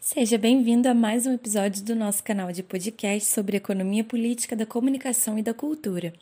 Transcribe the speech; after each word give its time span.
Seja 0.00 0.38
bem-vindo 0.38 0.88
a 0.88 0.94
mais 0.94 1.26
um 1.26 1.34
episódio 1.34 1.82
do 1.82 1.96
nosso 1.96 2.22
canal 2.22 2.52
de 2.52 2.62
podcast 2.62 3.32
sobre 3.32 3.56
economia 3.56 4.04
política 4.04 4.54
da 4.54 4.64
comunicação 4.64 5.38
e 5.38 5.42
da 5.42 5.52
cultura. 5.52 6.12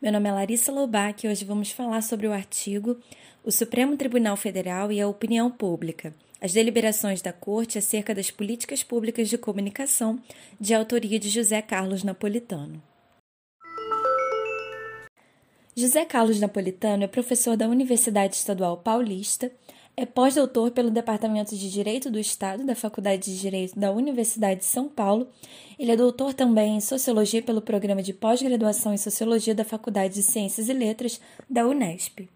Meu 0.00 0.10
nome 0.10 0.28
é 0.28 0.32
Larissa 0.32 0.72
Lobac 0.72 1.26
e 1.26 1.28
hoje 1.28 1.44
vamos 1.44 1.70
falar 1.70 2.02
sobre 2.02 2.26
o 2.26 2.32
artigo 2.32 2.96
O 3.44 3.50
Supremo 3.50 3.96
Tribunal 3.96 4.36
Federal 4.36 4.90
e 4.90 5.00
a 5.00 5.06
Opinião 5.06 5.50
Pública, 5.50 6.14
as 6.40 6.52
deliberações 6.52 7.20
da 7.20 7.32
Corte 7.32 7.76
acerca 7.76 8.14
das 8.14 8.30
políticas 8.30 8.82
públicas 8.82 9.28
de 9.28 9.36
comunicação, 9.36 10.18
de 10.58 10.72
autoria 10.72 11.18
de 11.18 11.28
José 11.28 11.60
Carlos 11.60 12.02
Napolitano. 12.02 12.82
José 15.76 16.04
Carlos 16.04 16.38
Napolitano 16.38 17.02
é 17.02 17.08
professor 17.08 17.56
da 17.56 17.68
Universidade 17.68 18.36
Estadual 18.36 18.76
Paulista 18.76 19.50
é 19.96 20.04
pós-doutor 20.04 20.72
pelo 20.72 20.90
Departamento 20.90 21.56
de 21.56 21.70
Direito 21.70 22.10
do 22.10 22.18
Estado 22.18 22.64
da 22.64 22.74
Faculdade 22.74 23.22
de 23.22 23.40
Direito 23.40 23.78
da 23.78 23.92
Universidade 23.92 24.60
de 24.60 24.66
São 24.66 24.88
Paulo. 24.88 25.28
Ele 25.78 25.92
é 25.92 25.96
doutor 25.96 26.34
também 26.34 26.76
em 26.76 26.80
Sociologia 26.80 27.40
pelo 27.42 27.62
Programa 27.62 28.02
de 28.02 28.12
Pós-Graduação 28.12 28.92
em 28.92 28.98
Sociologia 28.98 29.54
da 29.54 29.64
Faculdade 29.64 30.14
de 30.14 30.22
Ciências 30.22 30.68
e 30.68 30.72
Letras 30.72 31.20
da 31.48 31.66
Unesp. 31.66 32.28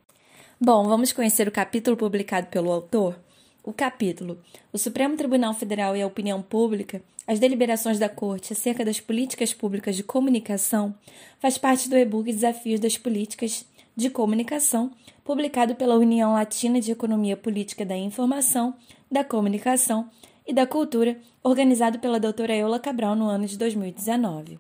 Bom, 0.61 0.85
vamos 0.85 1.13
conhecer 1.13 1.49
o 1.49 1.53
capítulo 1.53 1.97
publicado 1.97 2.47
pelo 2.47 2.71
autor? 2.71 3.19
O 3.65 3.73
capítulo 3.73 4.39
O 4.73 4.79
Supremo 4.79 5.17
Tribunal 5.17 5.53
Federal 5.53 5.97
e 5.97 6.03
a 6.03 6.07
Opinião 6.07 6.41
Pública, 6.41 7.03
as 7.27 7.41
deliberações 7.41 7.99
da 7.99 8.09
Corte 8.09 8.53
acerca 8.53 8.85
das 8.85 9.01
políticas 9.01 9.53
públicas 9.53 9.97
de 9.97 10.05
comunicação, 10.05 10.95
faz 11.41 11.59
parte 11.59 11.89
do 11.89 11.97
e-book 11.97 12.33
Desafios 12.33 12.79
das 12.79 12.97
Políticas 12.97 13.67
de 13.97 14.09
Comunicação, 14.09 14.93
publicado 15.29 15.75
pela 15.75 15.95
União 15.95 16.33
Latina 16.33 16.81
de 16.81 16.91
Economia 16.91 17.37
Política 17.37 17.85
da 17.85 17.95
Informação, 17.95 18.75
da 19.13 19.23
Comunicação 19.23 20.09
e 20.47 20.55
da 20.55 20.67
Cultura, 20.67 21.21
organizado 21.43 21.99
pela 21.99 22.19
doutora 22.19 22.57
Eula 22.57 22.81
Cabral 22.81 23.15
no 23.15 23.27
ano 23.27 23.45
de 23.45 23.59
2019. 23.59 24.59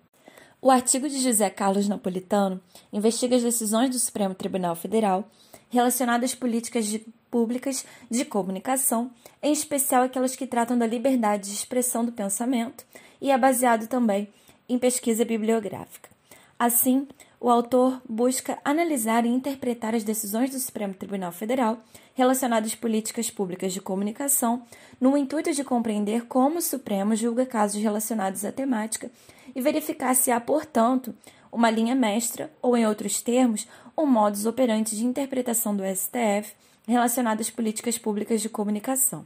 O 0.60 0.70
artigo 0.70 1.08
de 1.08 1.20
José 1.20 1.48
Carlos 1.48 1.88
Napolitano 1.88 2.60
investiga 2.92 3.34
as 3.34 3.42
decisões 3.42 3.88
do 3.88 3.98
Supremo 3.98 4.34
Tribunal 4.34 4.77
Federal 4.77 5.27
relacionadas 5.70 6.33
às 6.33 6.36
políticas 6.36 6.84
de, 6.84 6.98
públicas 7.30 7.86
de 8.10 8.27
comunicação, 8.27 9.10
em 9.42 9.55
especial 9.55 10.03
aquelas 10.03 10.36
que 10.36 10.47
tratam 10.47 10.77
da 10.77 10.86
liberdade 10.86 11.48
de 11.48 11.55
expressão 11.55 12.05
do 12.05 12.12
pensamento, 12.12 12.84
e 13.22 13.30
é 13.30 13.38
baseado 13.38 13.86
também 13.86 14.28
em 14.69 14.78
pesquisa 14.78 15.25
bibliográfica. 15.25 16.17
Assim, 16.59 17.06
o 17.41 17.48
autor 17.48 18.03
busca 18.09 18.59
analisar 18.64 19.25
e 19.25 19.28
interpretar 19.28 19.95
as 19.95 20.03
decisões 20.03 20.51
do 20.51 20.59
Supremo 20.59 20.92
Tribunal 20.92 21.31
Federal 21.31 21.78
relacionadas 22.15 22.73
às 22.73 22.75
políticas 22.75 23.31
públicas 23.31 23.73
de 23.73 23.81
comunicação, 23.81 24.65
no 25.00 25.17
intuito 25.17 25.53
de 25.53 25.62
compreender 25.62 26.27
como 26.27 26.59
o 26.59 26.62
Supremo 26.62 27.15
julga 27.15 27.47
casos 27.47 27.81
relacionados 27.81 28.45
à 28.45 28.50
temática 28.50 29.09
e 29.55 29.61
verificar 29.61 30.15
se 30.15 30.33
há, 30.33 30.41
portanto, 30.41 31.15
uma 31.53 31.70
linha 31.70 31.95
mestra, 31.95 32.53
ou, 32.61 32.77
em 32.77 32.84
outros 32.84 33.22
termos, 33.22 33.69
um 33.97 34.05
modus 34.05 34.45
operandi 34.45 34.97
de 34.97 35.05
interpretação 35.05 35.77
do 35.77 35.84
STF 35.84 36.55
relacionado 36.89 37.41
às 37.41 37.50
políticas 37.50 37.98
públicas 37.98 38.41
de 38.41 38.48
comunicação. 38.48 39.25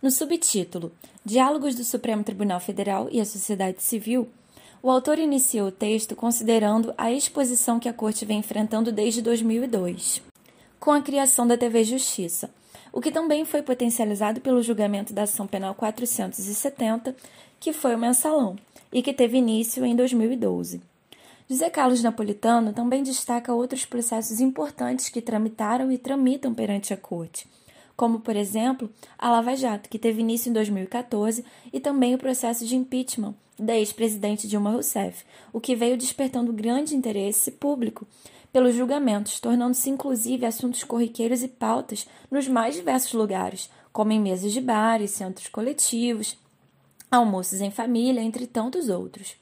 No 0.00 0.10
subtítulo 0.10 0.90
Diálogos 1.24 1.74
do 1.74 1.84
Supremo 1.84 2.24
Tribunal 2.24 2.60
Federal 2.60 3.08
e 3.10 3.20
a 3.20 3.24
Sociedade 3.26 3.82
Civil, 3.82 4.28
o 4.86 4.90
autor 4.90 5.18
iniciou 5.18 5.66
o 5.66 5.72
texto 5.72 6.14
considerando 6.14 6.94
a 6.96 7.10
exposição 7.10 7.80
que 7.80 7.88
a 7.88 7.92
Corte 7.92 8.24
vem 8.24 8.38
enfrentando 8.38 8.92
desde 8.92 9.20
2002, 9.20 10.22
com 10.78 10.92
a 10.92 11.02
criação 11.02 11.44
da 11.44 11.58
TV 11.58 11.82
Justiça, 11.82 12.48
o 12.92 13.00
que 13.00 13.10
também 13.10 13.44
foi 13.44 13.62
potencializado 13.62 14.40
pelo 14.40 14.62
julgamento 14.62 15.12
da 15.12 15.24
Ação 15.24 15.44
Penal 15.44 15.74
470, 15.74 17.16
que 17.58 17.72
foi 17.72 17.96
o 17.96 17.98
mensalão, 17.98 18.54
e 18.92 19.02
que 19.02 19.12
teve 19.12 19.38
início 19.38 19.84
em 19.84 19.96
2012. 19.96 20.80
José 21.50 21.68
Carlos 21.68 22.00
Napolitano 22.00 22.72
também 22.72 23.02
destaca 23.02 23.52
outros 23.52 23.84
processos 23.84 24.38
importantes 24.38 25.08
que 25.08 25.20
tramitaram 25.20 25.90
e 25.90 25.98
tramitam 25.98 26.54
perante 26.54 26.94
a 26.94 26.96
Corte, 26.96 27.48
como, 27.96 28.20
por 28.20 28.36
exemplo, 28.36 28.90
a 29.18 29.30
Lava 29.30 29.56
Jato, 29.56 29.88
que 29.88 29.98
teve 29.98 30.20
início 30.20 30.50
em 30.50 30.52
2014, 30.52 31.44
e 31.72 31.80
também 31.80 32.14
o 32.14 32.18
processo 32.18 32.66
de 32.66 32.76
impeachment 32.76 33.34
da 33.58 33.74
ex-presidente 33.74 34.46
Dilma 34.46 34.70
Rousseff, 34.70 35.24
o 35.52 35.60
que 35.60 35.74
veio 35.74 35.96
despertando 35.96 36.52
grande 36.52 36.94
interesse 36.94 37.50
público 37.50 38.06
pelos 38.52 38.74
julgamentos, 38.74 39.40
tornando-se 39.40 39.88
inclusive 39.90 40.46
assuntos 40.46 40.84
corriqueiros 40.84 41.42
e 41.42 41.48
pautas 41.48 42.06
nos 42.30 42.46
mais 42.46 42.74
diversos 42.74 43.12
lugares, 43.14 43.70
como 43.92 44.12
em 44.12 44.20
mesas 44.20 44.52
de 44.52 44.60
bares, 44.60 45.12
centros 45.12 45.48
coletivos, 45.48 46.38
almoços 47.10 47.60
em 47.60 47.70
família, 47.70 48.20
entre 48.20 48.46
tantos 48.46 48.88
outros. 48.88 49.36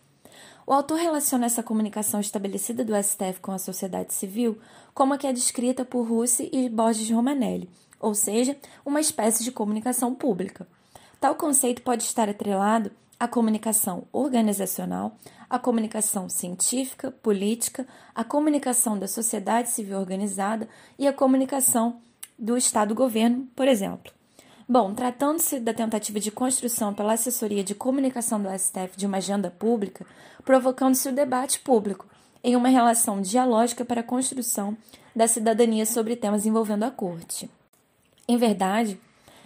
O 0.66 0.72
autor 0.72 0.98
relaciona 0.98 1.46
essa 1.46 1.62
comunicação 1.62 2.20
estabelecida 2.20 2.84
do 2.84 2.94
STF 2.94 3.40
com 3.40 3.52
a 3.52 3.58
sociedade 3.58 4.14
civil 4.14 4.58
como 4.94 5.12
a 5.12 5.18
que 5.18 5.26
é 5.26 5.32
descrita 5.32 5.84
por 5.84 6.08
Russi 6.08 6.48
e 6.52 6.68
Borges 6.68 7.10
Romanelli, 7.10 7.68
ou 8.04 8.14
seja, 8.14 8.56
uma 8.84 9.00
espécie 9.00 9.42
de 9.42 9.50
comunicação 9.50 10.14
pública. 10.14 10.66
Tal 11.18 11.34
conceito 11.34 11.80
pode 11.80 12.02
estar 12.02 12.28
atrelado 12.28 12.90
à 13.18 13.26
comunicação 13.26 14.04
organizacional, 14.12 15.16
à 15.48 15.58
comunicação 15.58 16.28
científica, 16.28 17.10
política, 17.10 17.86
à 18.14 18.22
comunicação 18.22 18.98
da 18.98 19.08
sociedade 19.08 19.70
civil 19.70 19.98
organizada 19.98 20.68
e 20.98 21.08
à 21.08 21.12
comunicação 21.12 21.96
do 22.38 22.58
Estado-governo, 22.58 23.48
por 23.56 23.66
exemplo. 23.66 24.12
Bom, 24.68 24.94
tratando-se 24.94 25.60
da 25.60 25.72
tentativa 25.72 26.20
de 26.20 26.30
construção 26.30 26.92
pela 26.92 27.14
assessoria 27.14 27.64
de 27.64 27.74
comunicação 27.74 28.42
do 28.42 28.48
STF 28.50 28.96
de 28.96 29.06
uma 29.06 29.16
agenda 29.16 29.50
pública, 29.50 30.06
provocando-se 30.44 31.08
o 31.08 31.14
debate 31.14 31.60
público 31.60 32.06
em 32.42 32.54
uma 32.54 32.68
relação 32.68 33.22
dialógica 33.22 33.84
para 33.84 34.02
a 34.02 34.04
construção 34.04 34.76
da 35.16 35.26
cidadania 35.26 35.86
sobre 35.86 36.16
temas 36.16 36.44
envolvendo 36.44 36.84
a 36.84 36.90
Corte. 36.90 37.48
Em 38.26 38.36
verdade, 38.36 38.98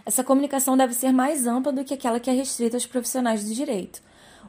essa 0.06 0.24
comunicação 0.24 0.76
deve 0.76 0.94
ser 0.94 1.12
mais 1.12 1.46
ampla 1.46 1.72
do 1.72 1.84
que 1.84 1.94
aquela 1.94 2.20
que 2.20 2.30
é 2.30 2.32
restrita 2.32 2.76
aos 2.76 2.86
profissionais 2.86 3.44
do 3.44 3.54
direito. 3.54 4.00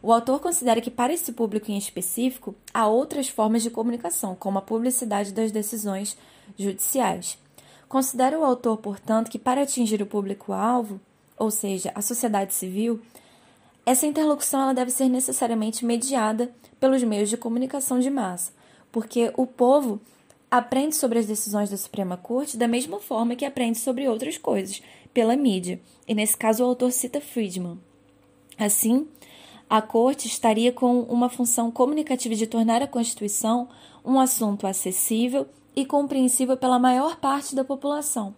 O 0.01 0.13
autor 0.13 0.39
considera 0.39 0.79
que, 0.79 0.91
para 0.91 1.11
esse 1.11 1.33
público 1.33 1.69
em 1.69 1.77
específico, 1.77 2.55
há 2.73 2.87
outras 2.87 3.27
formas 3.27 3.63
de 3.63 3.69
comunicação, 3.69 4.35
como 4.35 4.59
a 4.59 4.61
publicidade 4.61 5.33
das 5.33 5.51
decisões 5.51 6.15
judiciais. 6.57 7.37
Considera 7.89 8.39
o 8.39 8.45
autor, 8.45 8.77
portanto, 8.77 9.29
que 9.29 9.39
para 9.39 9.63
atingir 9.63 10.01
o 10.01 10.05
público-alvo, 10.05 11.01
ou 11.37 11.51
seja, 11.51 11.91
a 11.95 12.01
sociedade 12.01 12.53
civil, 12.53 13.01
essa 13.85 14.05
interlocução 14.05 14.61
ela 14.61 14.73
deve 14.73 14.91
ser 14.91 15.09
necessariamente 15.09 15.83
mediada 15.83 16.53
pelos 16.79 17.03
meios 17.03 17.29
de 17.29 17.35
comunicação 17.35 17.99
de 17.99 18.09
massa, 18.09 18.53
porque 18.91 19.33
o 19.35 19.47
povo 19.47 19.99
aprende 20.51 20.95
sobre 20.95 21.19
as 21.19 21.25
decisões 21.25 21.69
da 21.69 21.77
Suprema 21.77 22.17
Corte 22.17 22.57
da 22.57 22.67
mesma 22.67 22.99
forma 22.99 23.35
que 23.35 23.45
aprende 23.45 23.77
sobre 23.77 24.07
outras 24.07 24.37
coisas, 24.37 24.81
pela 25.13 25.35
mídia. 25.35 25.79
E 26.07 26.13
nesse 26.13 26.37
caso 26.37 26.63
o 26.63 26.67
autor 26.67 26.91
cita 26.91 27.21
Friedman. 27.21 27.79
Assim, 28.57 29.07
a 29.69 29.81
Corte 29.81 30.27
estaria 30.27 30.71
com 30.71 31.01
uma 31.01 31.29
função 31.29 31.71
comunicativa 31.71 32.35
de 32.35 32.47
tornar 32.47 32.81
a 32.81 32.87
Constituição 32.87 33.69
um 34.03 34.19
assunto 34.19 34.65
acessível 34.65 35.47
e 35.75 35.85
compreensível 35.85 36.57
pela 36.57 36.79
maior 36.79 37.17
parte 37.17 37.55
da 37.55 37.63
população. 37.63 38.33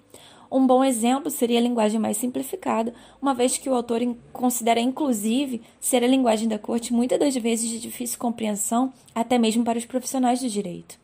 Um 0.51 0.67
bom 0.67 0.83
exemplo 0.83 1.31
seria 1.31 1.59
a 1.59 1.61
linguagem 1.61 1.97
mais 1.97 2.17
simplificada, 2.17 2.93
uma 3.22 3.33
vez 3.33 3.57
que 3.57 3.69
o 3.69 3.73
autor 3.73 4.01
considera 4.33 4.81
inclusive 4.81 5.61
ser 5.79 6.03
a 6.03 6.07
linguagem 6.07 6.49
da 6.49 6.59
corte 6.59 6.91
muitas 6.91 7.17
das 7.17 7.33
vezes 7.38 7.69
de 7.69 7.79
difícil 7.79 8.19
compreensão, 8.19 8.91
até 9.16 9.38
mesmo 9.38 9.63
para 9.63 9.79
os 9.79 9.85
profissionais 9.85 10.41
do 10.41 10.49
direito. 10.49 11.00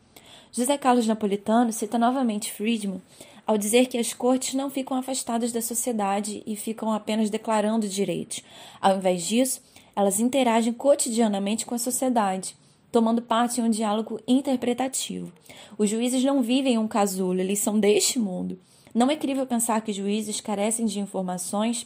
José 0.57 0.75
Carlos 0.75 1.05
Napolitano 1.05 1.71
cita 1.71 1.99
novamente 1.99 2.51
Friedman 2.51 2.99
ao 3.45 3.59
dizer 3.59 3.85
que 3.85 3.95
as 3.95 4.11
cortes 4.11 4.55
não 4.55 4.71
ficam 4.71 4.97
afastadas 4.97 5.51
da 5.51 5.61
sociedade 5.61 6.41
e 6.47 6.55
ficam 6.55 6.91
apenas 6.91 7.29
declarando 7.29 7.87
direitos. 7.87 8.41
Ao 8.81 8.97
invés 8.97 9.23
disso, 9.27 9.61
elas 9.95 10.19
interagem 10.19 10.73
cotidianamente 10.73 11.63
com 11.63 11.75
a 11.75 11.77
sociedade, 11.77 12.55
tomando 12.91 13.21
parte 13.21 13.61
em 13.61 13.65
um 13.65 13.69
diálogo 13.69 14.19
interpretativo. 14.27 15.31
Os 15.77 15.91
juízes 15.91 16.23
não 16.23 16.41
vivem 16.41 16.73
em 16.73 16.79
um 16.79 16.87
casulo, 16.87 17.39
eles 17.39 17.59
são 17.59 17.79
deste 17.79 18.17
mundo. 18.17 18.59
Não 18.95 19.11
é 19.11 19.15
crível 19.15 19.45
pensar 19.45 19.79
que 19.81 19.93
juízes 19.93 20.41
carecem 20.41 20.87
de 20.87 20.99
informações 20.99 21.85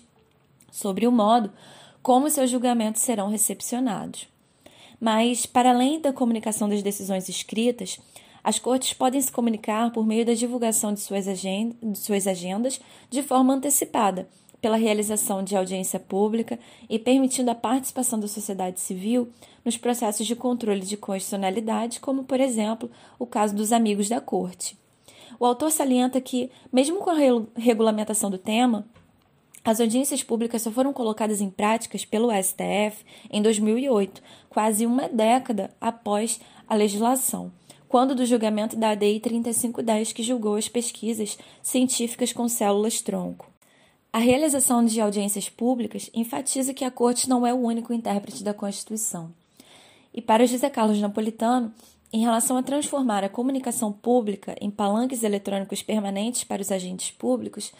sobre 0.71 1.05
o 1.05 1.11
modo 1.11 1.51
como 2.01 2.29
seus 2.29 2.49
julgamentos 2.49 3.01
serão 3.01 3.27
recepcionados. 3.27 4.29
Mas, 4.97 5.45
para 5.45 5.71
além 5.71 5.99
da 5.99 6.13
comunicação 6.13 6.69
das 6.69 6.81
decisões 6.81 7.27
escritas, 7.27 7.99
as 8.43 8.59
cortes 8.59 8.93
podem 8.93 9.21
se 9.21 9.31
comunicar 9.31 9.91
por 9.91 10.05
meio 10.05 10.25
da 10.25 10.33
divulgação 10.33 10.93
de 10.93 10.99
suas, 10.99 11.27
agendas, 11.27 11.77
de 11.81 11.97
suas 11.97 12.27
agendas 12.27 12.79
de 13.09 13.21
forma 13.21 13.53
antecipada, 13.53 14.27
pela 14.59 14.77
realização 14.77 15.43
de 15.43 15.55
audiência 15.55 15.99
pública 15.99 16.59
e 16.89 16.99
permitindo 16.99 17.49
a 17.49 17.55
participação 17.55 18.19
da 18.19 18.27
sociedade 18.27 18.79
civil 18.79 19.29
nos 19.65 19.75
processos 19.75 20.27
de 20.27 20.35
controle 20.35 20.81
de 20.81 20.97
constitucionalidade, 20.97 21.99
como, 21.99 22.23
por 22.23 22.39
exemplo, 22.39 22.89
o 23.17 23.25
caso 23.25 23.55
dos 23.55 23.71
amigos 23.71 24.07
da 24.07 24.21
corte. 24.21 24.77
O 25.39 25.45
autor 25.45 25.71
salienta 25.71 26.21
que, 26.21 26.51
mesmo 26.71 26.99
com 26.99 27.09
a 27.09 27.15
regulamentação 27.55 28.29
do 28.29 28.37
tema, 28.37 28.85
As 29.63 29.79
audiências 29.79 30.23
públicas 30.23 30.63
só 30.63 30.71
foram 30.71 30.91
colocadas 30.91 31.39
em 31.39 31.49
práticas 31.49 32.03
pelo 32.03 32.31
STF 32.31 33.05
em 33.29 33.41
2008, 33.41 34.21
quase 34.49 34.87
uma 34.87 35.07
década 35.07 35.69
após 35.79 36.39
a 36.67 36.73
legislação, 36.73 37.51
quando 37.91 38.15
do 38.15 38.25
julgamento 38.25 38.77
da 38.77 38.91
ADI 38.91 39.19
3510 39.19 40.13
que 40.13 40.23
julgou 40.23 40.55
as 40.55 40.69
pesquisas 40.69 41.37
científicas 41.61 42.31
com 42.31 42.47
células-tronco. 42.47 43.51
A 44.13 44.17
realização 44.17 44.85
de 44.85 45.01
audiências 45.01 45.49
públicas 45.49 46.09
enfatiza 46.13 46.73
que 46.73 46.85
a 46.85 46.89
Corte 46.89 47.27
não 47.27 47.45
é 47.45 47.53
o 47.53 47.57
único 47.57 47.91
intérprete 47.91 48.45
da 48.45 48.53
Constituição. 48.53 49.33
E 50.13 50.21
para 50.21 50.47
José 50.47 50.69
Carlos 50.69 51.01
Napolitano, 51.01 51.73
em 52.13 52.21
relação 52.21 52.55
a 52.55 52.63
transformar 52.63 53.25
a 53.25 53.29
comunicação 53.29 53.91
pública 53.91 54.55
em 54.61 54.71
palanques 54.71 55.21
eletrônicos 55.21 55.83
permanentes 55.83 56.45
para 56.45 56.61
os 56.61 56.71
agentes 56.71 57.11
públicos, 57.11 57.73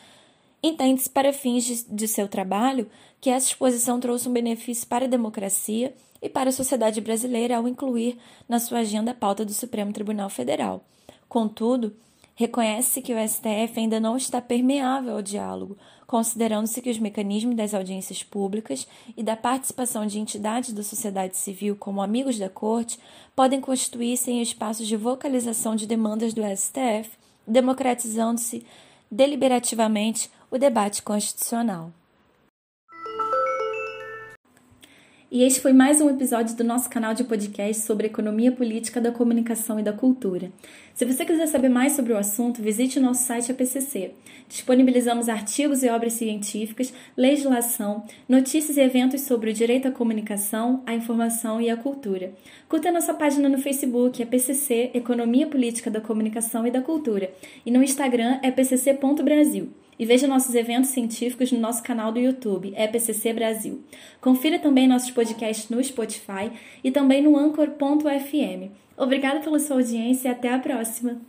entende-se 0.62 1.10
para 1.10 1.32
fins 1.32 1.64
de, 1.64 1.86
de 1.86 2.08
seu 2.10 2.28
trabalho 2.28 2.86
que 3.22 3.30
essa 3.30 3.48
exposição 3.48 3.98
trouxe 3.98 4.28
um 4.28 4.34
benefício 4.34 4.86
para 4.86 5.06
a 5.06 5.10
democracia 5.10 5.94
e 6.22 6.30
para 6.30 6.50
a 6.50 6.54
sociedade 6.54 7.02
brasileira 7.02 7.58
ao 7.58 7.68
incluir 7.68 8.18
na 8.48 8.60
sua 8.60 8.80
agenda 8.80 9.12
a 9.12 9.16
pauta 9.16 9.44
do 9.44 9.54
Supremo 9.54 9.92
Tribunal 9.92 10.30
Federal. 10.30 10.84
Contudo, 11.28 11.96
reconhece 12.36 13.02
que 13.02 13.14
o 13.14 13.28
STF 13.28 13.80
ainda 13.80 14.00
não 14.00 14.18
está 14.18 14.42
permeável 14.42 15.16
ao 15.16 15.22
diálogo, 15.22 15.78
considerando-se 16.06 16.82
que 16.82 16.90
os 16.90 17.00
mecanismos 17.00 17.56
das 17.56 17.74
audiências 17.74 18.22
públicas 18.24 18.88
e 19.16 19.24
da 19.24 19.36
participação 19.36 20.06
de 20.06 20.20
entidades 20.20 20.74
da 20.74 20.84
sociedade 20.84 21.38
civil 21.38 21.76
como 21.76 22.02
amigos 22.02 22.38
da 22.38 22.50
Corte 22.50 23.00
podem 23.36 23.62
constituir-se 23.62 24.30
em 24.30 24.42
espaços 24.42 24.88
de 24.88 24.98
vocalização 24.98 25.76
de 25.76 25.88
demandas 25.88 26.34
do 26.34 26.42
STF, 26.42 27.12
democratizando-se 27.48 28.66
deliberativamente 29.10 30.30
o 30.50 30.58
debate 30.58 31.02
constitucional. 31.02 31.92
E 35.34 35.44
este 35.44 35.62
foi 35.62 35.72
mais 35.72 36.02
um 36.02 36.10
episódio 36.10 36.58
do 36.58 36.64
nosso 36.66 36.90
canal 36.90 37.14
de 37.14 37.24
podcast 37.24 37.84
sobre 37.84 38.08
economia 38.08 38.52
política 38.52 39.00
da 39.00 39.14
comunicação 39.14 39.80
e 39.80 39.84
da 39.84 39.94
cultura. 39.94 40.52
Se 40.94 41.06
você 41.06 41.24
quiser 41.24 41.48
saber 41.48 41.70
mais 41.70 41.94
sobre 41.94 42.12
o 42.12 42.18
assunto, 42.18 42.62
visite 42.62 43.00
o 43.00 43.02
nosso 43.02 43.24
site 43.24 43.50
APCC. 43.50 44.12
Disponibilizamos 44.50 45.30
artigos 45.30 45.84
e 45.84 45.90
obras 45.90 46.12
científicas, 46.12 46.94
legislação, 47.16 48.04
notícias 48.28 48.76
e 48.76 48.82
eventos 48.82 49.22
sobre 49.22 49.52
o 49.52 49.54
direito 49.54 49.88
à 49.88 49.92
comunicação, 49.92 50.84
à 50.86 50.94
informação 50.94 51.62
e 51.62 51.70
à 51.70 51.78
cultura. 51.78 52.34
Curta 52.68 52.92
nossa 52.92 53.14
página 53.14 53.48
no 53.48 53.58
Facebook, 53.58 54.22
APCC 54.22 54.92
Economia 54.94 55.48
Política 55.48 55.90
da 55.90 56.02
Comunicação 56.02 56.68
e 56.68 56.72
da 56.72 56.82
Cultura, 56.82 57.32
e 57.66 57.72
no 57.72 57.82
Instagram 57.82 58.38
é 58.44 58.52
pcc.brasil 58.52 59.72
e 60.02 60.06
veja 60.06 60.28
nossos 60.28 60.56
eventos 60.56 60.90
científicos 60.90 61.52
no 61.52 61.60
nosso 61.60 61.84
canal 61.84 62.12
do 62.12 62.18
YouTube, 62.18 62.74
EPCC 62.76 63.34
Brasil. 63.34 63.84
Confira 64.20 64.58
também 64.58 64.88
nossos 64.88 65.12
podcasts 65.12 65.70
no 65.70 65.82
Spotify 65.84 66.52
e 66.84 66.90
também 66.90 67.22
no 67.22 67.38
Anchor.fm. 67.38 68.72
Obrigada 68.98 69.42
pela 69.42 69.60
sua 69.60 69.76
audiência 69.76 70.30
e 70.30 70.32
até 70.32 70.52
a 70.52 70.58
próxima! 70.58 71.22